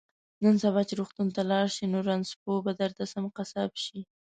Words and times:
نن 0.43 0.55
سبا 0.63 0.81
چې 0.87 0.93
روغتون 0.99 1.27
ته 1.35 1.41
لاړ 1.51 1.65
شي 1.75 1.85
نو 1.91 1.97
رنځپوه 2.07 2.57
به 2.65 2.71
درته 2.81 3.03
سم 3.13 3.25
قصاب 3.37 3.71
شي 3.83 3.99